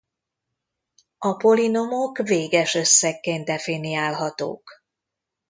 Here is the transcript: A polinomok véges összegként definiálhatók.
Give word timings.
A 1.17 1.33
polinomok 1.35 2.17
véges 2.17 2.73
összegként 2.73 3.45
definiálhatók. 3.45 4.83